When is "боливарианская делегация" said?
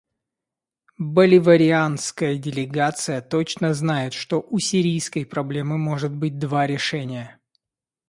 0.97-3.21